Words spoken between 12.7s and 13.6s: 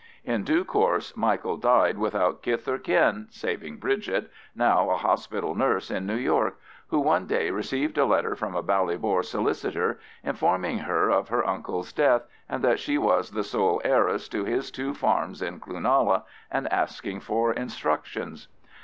she was the